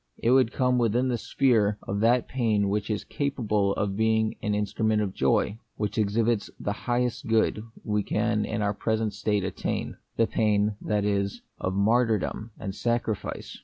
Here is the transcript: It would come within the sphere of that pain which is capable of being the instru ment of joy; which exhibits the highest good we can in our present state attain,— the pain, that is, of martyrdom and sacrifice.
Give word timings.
It 0.17 0.31
would 0.31 0.51
come 0.51 0.79
within 0.79 1.09
the 1.09 1.17
sphere 1.19 1.77
of 1.87 1.99
that 1.99 2.27
pain 2.27 2.69
which 2.69 2.89
is 2.89 3.03
capable 3.03 3.73
of 3.75 3.95
being 3.95 4.35
the 4.41 4.47
instru 4.47 4.83
ment 4.83 4.99
of 4.99 5.13
joy; 5.13 5.59
which 5.75 5.99
exhibits 5.99 6.49
the 6.59 6.71
highest 6.73 7.27
good 7.27 7.63
we 7.83 8.01
can 8.01 8.43
in 8.43 8.63
our 8.63 8.73
present 8.73 9.13
state 9.13 9.43
attain,— 9.43 9.97
the 10.17 10.25
pain, 10.25 10.75
that 10.81 11.05
is, 11.05 11.43
of 11.59 11.75
martyrdom 11.75 12.49
and 12.59 12.73
sacrifice. 12.73 13.59